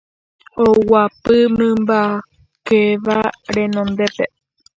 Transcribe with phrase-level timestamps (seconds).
[0.65, 3.19] Oguapy mymbakeha
[3.53, 4.25] renondépe